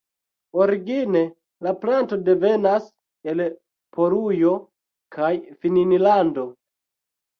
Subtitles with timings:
[0.61, 1.19] Origine
[1.67, 2.87] la planto devenas
[3.33, 3.43] el
[3.99, 4.55] Polujo
[5.17, 5.31] kaj
[5.61, 6.49] Finnlando.